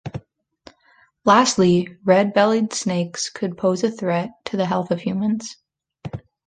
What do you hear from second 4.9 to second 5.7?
humans.